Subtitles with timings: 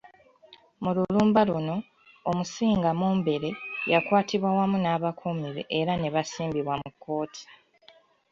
[0.83, 1.75] Mu lulumba luno,
[2.29, 3.49] Omusinga Mumbere,
[3.91, 7.43] yakwatibwa wamu n'abakuumi be era nebasimbibwa mu kkooti.